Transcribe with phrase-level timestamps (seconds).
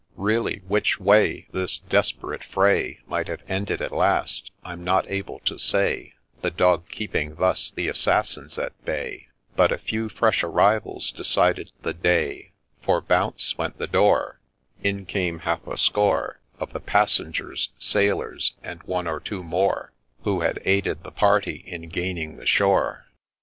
[0.33, 5.59] —Really, which way This desperate fray Might have ended at last, I'm not able to
[5.59, 11.71] say, The dog keeping thus the assassins at bay: But a few fresh arrivals decided
[11.83, 14.39] the day; For bounce went the door,
[14.81, 19.93] In came half a score Of the passengers, sailors, and one or two more
[20.23, 23.05] Who had aided the party in gaining the shore